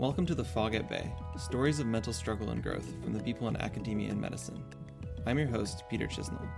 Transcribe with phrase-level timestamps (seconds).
[0.00, 3.48] Welcome to the Fog at Bay stories of mental struggle and growth from the people
[3.48, 4.64] in academia and medicine.
[5.26, 6.48] I'm your host, Peter Chisnell.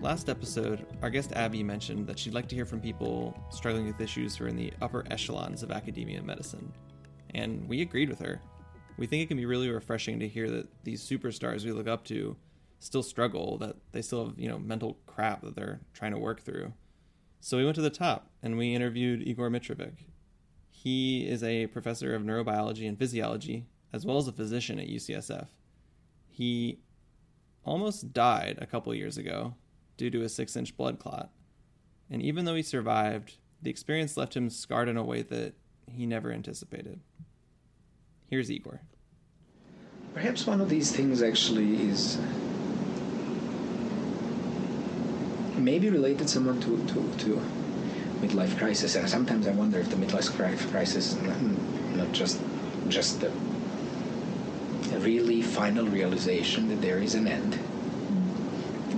[0.00, 4.00] Last episode, our guest Abby mentioned that she'd like to hear from people struggling with
[4.00, 6.72] issues who are in the upper echelons of academia and medicine.
[7.34, 8.40] And we agreed with her.
[8.96, 12.02] We think it can be really refreshing to hear that these superstars we look up
[12.06, 12.34] to
[12.78, 16.40] still struggle, that they still have, you know, mental crap that they're trying to work
[16.40, 16.72] through.
[17.40, 19.96] So we went to the top and we interviewed Igor Mitrovic.
[20.80, 25.48] He is a professor of neurobiology and physiology, as well as a physician at UCSF.
[26.28, 26.78] He
[27.64, 29.54] almost died a couple years ago
[29.96, 31.30] due to a six inch blood clot.
[32.08, 35.54] And even though he survived, the experience left him scarred in a way that
[35.90, 37.00] he never anticipated.
[38.30, 38.80] Here's Igor.
[40.14, 42.18] Perhaps one of these things actually is
[45.56, 47.42] maybe related somewhat to, to, to
[48.20, 48.94] midlife crisis.
[48.94, 51.40] And sometimes I wonder if the midlife crisis is not,
[51.96, 52.40] not just
[52.88, 53.30] just the
[55.00, 57.58] really final realization that there is an end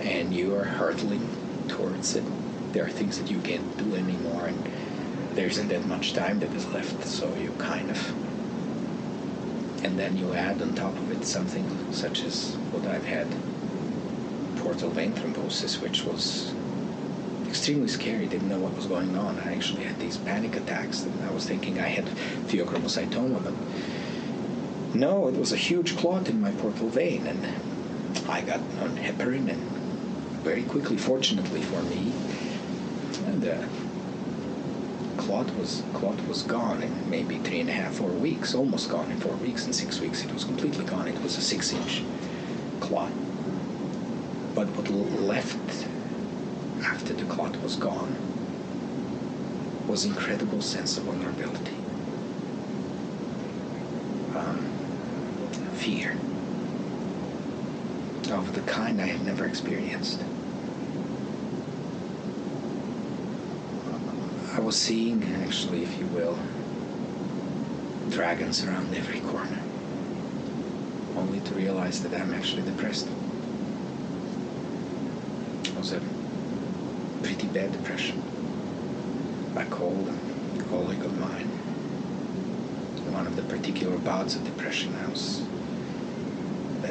[0.00, 1.28] and you are hurtling
[1.68, 2.24] towards it.
[2.72, 4.62] There are things that you can't do anymore, and
[5.34, 8.14] there isn't that much time that is left, so you kind of.
[9.84, 13.26] And then you add on top of it something such as what I've had
[14.56, 16.52] portal vein thrombosis, which was
[17.48, 18.26] extremely scary.
[18.26, 19.38] Didn't know what was going on.
[19.40, 22.04] I actually had these panic attacks, and I was thinking I had
[22.46, 23.54] pheochromocytoma, but
[24.94, 27.46] no, it was a huge clot in my portal vein, and
[28.28, 29.62] I got on heparin and
[30.42, 32.12] very quickly, fortunately for me.
[33.26, 33.68] And the
[35.16, 39.10] clot was clot was gone in maybe three and a half, four weeks, almost gone
[39.10, 39.66] in four weeks.
[39.66, 41.08] In six weeks, it was completely gone.
[41.08, 42.02] It was a six-inch
[42.80, 43.12] clot.
[44.54, 45.86] But what left
[46.84, 48.16] after the clot was gone
[49.86, 51.74] was incredible sense of vulnerability,
[54.36, 54.58] um,
[55.74, 56.12] fear
[58.30, 60.22] of the kind I had never experienced.
[64.54, 66.38] I was seeing, actually, if you will,
[68.10, 69.62] dragons around every corner,
[71.16, 73.08] only to realize that I'm actually depressed.
[75.64, 76.00] It was a
[77.22, 78.22] pretty bad depression.
[79.56, 80.08] I called
[80.58, 81.48] a colleague of mine.
[83.12, 85.42] One of the particular bouts of depression I was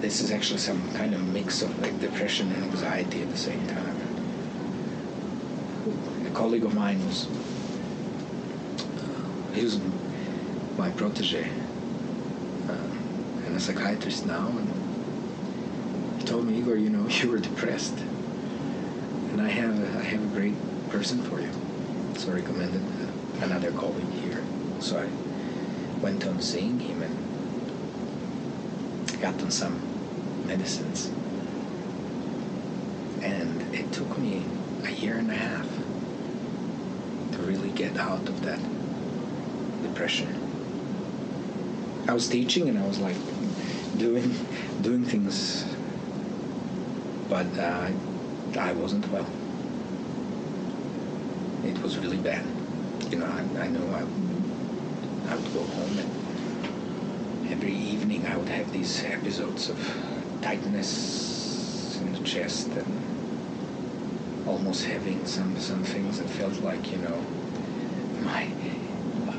[0.00, 3.66] this is actually some kind of mix of like depression and anxiety at the same
[3.66, 3.96] time.
[6.26, 7.28] A colleague of mine was
[9.54, 9.80] he was
[10.78, 11.48] my protege
[12.68, 12.72] uh,
[13.46, 17.98] and a psychiatrist now, and he told me, Igor, you know, you were depressed,
[20.10, 20.56] have a great
[20.90, 21.50] person for you.
[22.16, 22.82] So I recommended
[23.42, 24.42] another colleague here.
[24.80, 25.06] So I
[26.00, 27.16] went on seeing him and
[29.20, 29.80] got on some
[30.46, 31.12] medicines.
[33.22, 34.42] And it took me
[34.84, 35.68] a year and a half
[37.32, 38.60] to really get out of that
[39.82, 40.28] depression.
[42.08, 43.16] I was teaching and I was like
[43.96, 44.34] doing
[44.82, 45.64] doing things,
[47.28, 47.90] but uh,
[48.58, 49.26] I wasn't well.
[51.64, 52.44] It was really bad.
[53.10, 54.00] You know, I, I know I,
[55.32, 59.78] I would go home and every evening I would have these episodes of
[60.42, 67.22] tightness in the chest and almost having some some things that felt like you know
[68.22, 68.48] my
[69.28, 69.34] uh,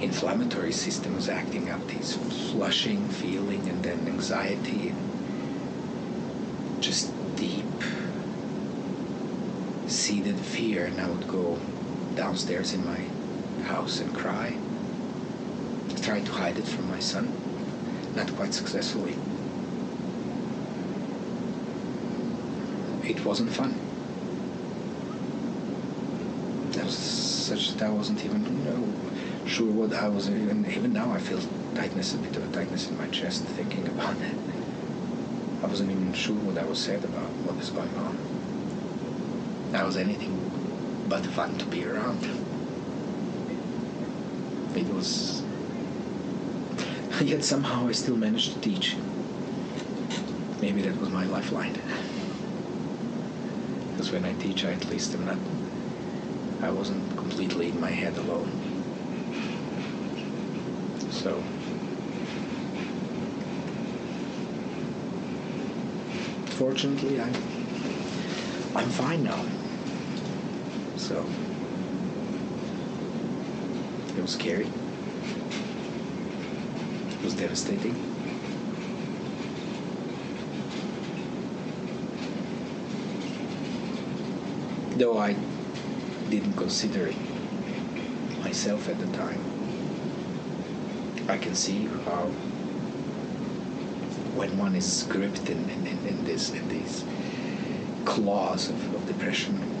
[0.00, 2.16] inflammatory system was acting up these
[2.50, 7.64] flushing feeling and then anxiety and just deep
[9.94, 11.58] seated fear and I would go
[12.14, 13.00] downstairs in my
[13.64, 14.56] house and cry
[16.02, 17.32] trying to hide it from my son
[18.14, 19.16] not quite successfully
[23.06, 23.74] it wasn't fun.
[26.72, 30.92] That was such that I wasn't even you know, sure what I was even even
[30.92, 31.40] now I feel
[31.74, 34.36] tightness a bit of a tightness in my chest thinking about it.
[35.62, 38.33] I wasn't even sure what I was said about what was going on.
[39.74, 40.38] That was anything
[41.08, 42.22] but fun to be around.
[44.76, 45.42] It was
[47.20, 48.96] yet somehow I still managed to teach.
[50.60, 51.76] Maybe that was my lifeline
[53.90, 55.38] because when I teach, I at least am not,
[56.62, 58.52] I wasn't completely in my head alone.
[61.10, 61.42] So,
[66.54, 67.34] fortunately, I'm,
[68.76, 69.44] I'm fine now.
[70.96, 71.24] So,
[74.16, 74.68] it was scary.
[77.18, 77.94] It was devastating.
[84.96, 85.34] Though I
[86.30, 87.16] didn't consider it
[88.40, 89.40] myself at the time,
[91.28, 92.30] I can see how
[94.36, 97.04] when one is gripped in, in, in, in this in these
[98.04, 99.73] claws of, of depression,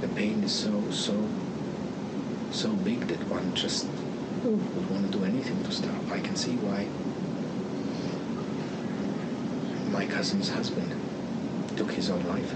[0.00, 1.28] the pain is so so
[2.50, 3.86] so big that one just
[4.44, 6.10] would want to do anything to stop.
[6.10, 6.86] I can see why
[9.92, 10.90] my cousin's husband
[11.76, 12.52] took his own life.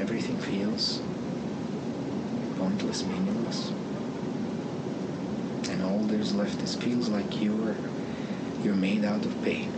[0.00, 1.00] Everything feels
[2.58, 3.70] pointless, meaningless.
[5.70, 7.76] And all there's left is feels like you're
[8.62, 9.70] you're made out of pain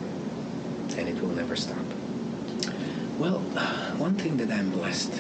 [0.97, 1.85] and it will never stop.
[3.18, 3.38] Well,
[3.96, 5.10] one thing that I'm blessed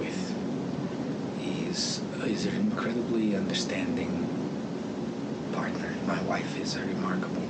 [0.00, 0.34] with
[1.44, 4.26] is is an incredibly understanding
[5.52, 5.92] partner.
[6.06, 7.46] My wife is a remarkable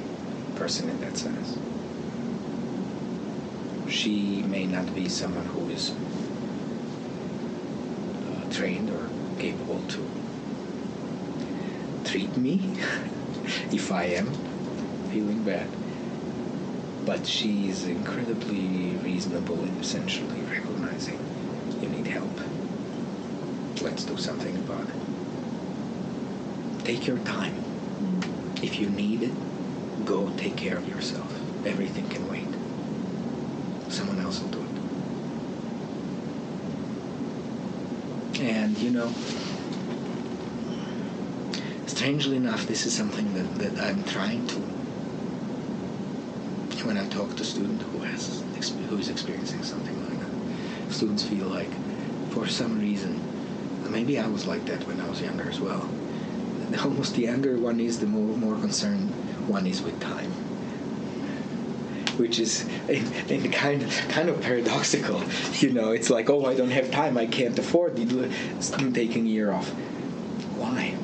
[0.57, 1.57] person in that sense.
[3.89, 5.93] She may not be someone who is
[8.27, 9.09] uh, trained or
[9.39, 10.11] capable to
[12.03, 12.75] treat me
[13.71, 14.27] if I am
[15.13, 15.69] feeling bad
[17.07, 21.19] but she's incredibly reasonable in essentially recognizing
[21.81, 22.29] you need help.
[23.81, 24.95] Let's do something about it.
[26.85, 27.55] Take your time.
[28.61, 31.33] If you need it, go take care of yourself.
[31.65, 32.49] Everything can wait.
[33.89, 34.67] Someone else will do
[38.35, 38.41] it.
[38.43, 39.13] And you know,
[41.87, 44.76] strangely enough, this is something that, that I'm trying to
[46.85, 48.43] when I talk to a student who has
[48.89, 51.71] who is experiencing something like that, students feel like,
[52.31, 53.21] for some reason,
[53.91, 55.89] maybe I was like that when I was younger as well.
[56.85, 59.11] Almost the younger one is, the more more concerned
[59.49, 60.31] one is with time,
[62.19, 65.23] which is in, in kind of kind of paradoxical.
[65.61, 69.53] You know, it's like, oh, I don't have time, I can't afford taking a year
[69.53, 69.71] off.
[70.61, 70.95] Why?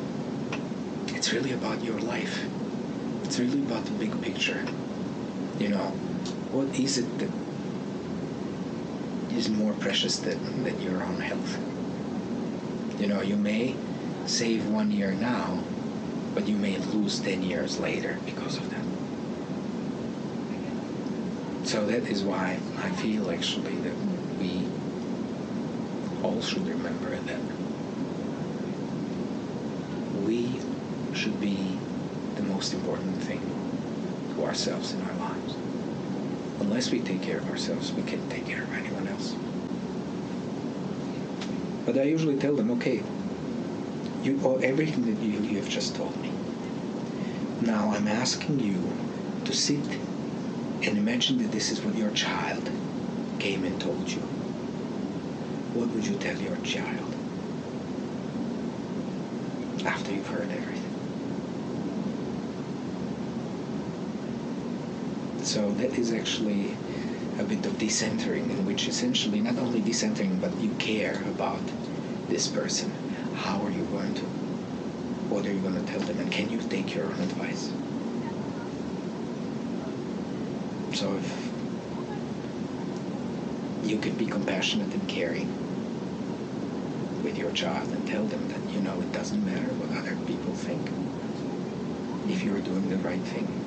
[1.09, 2.45] It's really about your life.
[3.25, 4.63] It's really about the big picture
[5.59, 5.89] you know,
[6.51, 7.31] what is it that
[9.37, 11.59] is more precious than, than your own health?
[13.01, 13.77] You know, you may
[14.27, 15.63] save one year now,
[16.35, 18.85] but you may lose 10 years later because of that.
[21.67, 23.95] So that is why I feel actually that
[24.39, 24.67] we
[26.23, 27.41] all should remember that
[30.25, 30.61] we
[31.15, 31.79] should be
[32.37, 33.62] the most important thing
[34.45, 35.57] ourselves in our lives.
[36.61, 39.35] Unless we take care of ourselves, we can't take care of anyone else.
[41.85, 43.03] But I usually tell them, okay,
[44.23, 46.31] you owe everything that you, you have just told me.
[47.61, 48.81] Now I'm asking you
[49.45, 49.85] to sit
[50.83, 52.71] and imagine that this is what your child
[53.39, 54.21] came and told you.
[55.75, 57.15] What would you tell your child
[59.85, 60.72] after you've heard everything?
[65.43, 66.77] So that is actually
[67.39, 71.61] a bit of decentering, in which essentially not only decentering, but you care about
[72.29, 72.93] this person.
[73.35, 74.23] How are you going to?
[75.29, 76.21] What are you going to tell them?
[76.21, 77.73] And can you take your own advice?
[80.95, 81.51] So if
[83.83, 85.49] you can be compassionate and caring
[87.25, 90.55] with your child and tell them that you know it doesn't matter what other people
[90.55, 90.89] think
[92.31, 93.62] if you're doing the right thing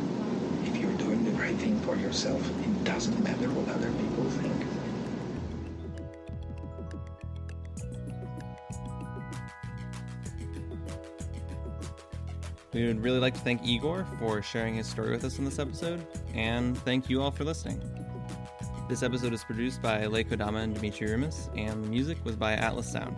[1.46, 2.42] right thing for yourself.
[2.62, 4.52] It doesn't matter what other people think.
[12.74, 15.60] We would really like to thank Igor for sharing his story with us in this
[15.60, 17.80] episode, and thank you all for listening.
[18.90, 22.54] This episode is produced by Lei Kodama and Dimitri Rumis, and the music was by
[22.54, 23.18] Atlas Sound.